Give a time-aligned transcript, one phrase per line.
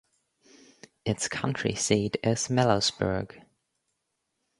[1.05, 3.39] Its county seat is Millersburg.